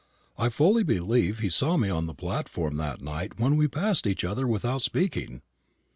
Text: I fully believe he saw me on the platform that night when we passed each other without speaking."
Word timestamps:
I 0.35 0.49
fully 0.49 0.81
believe 0.81 1.37
he 1.37 1.49
saw 1.49 1.77
me 1.77 1.87
on 1.91 2.07
the 2.07 2.15
platform 2.15 2.77
that 2.77 3.01
night 3.03 3.39
when 3.39 3.55
we 3.55 3.67
passed 3.67 4.07
each 4.07 4.23
other 4.23 4.47
without 4.47 4.81
speaking." 4.81 5.43